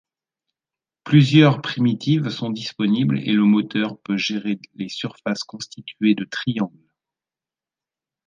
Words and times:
Plusieurs 1.03 1.61
primitives 1.61 2.29
sont 2.29 2.49
disponibles 2.49 3.19
et 3.19 3.33
le 3.33 3.43
moteur 3.43 3.99
peut 3.99 4.17
gérer 4.17 4.59
les 4.73 4.89
surfaces 4.89 5.43
constituées 5.43 6.15
de 6.15 6.25
triangles. 6.25 6.89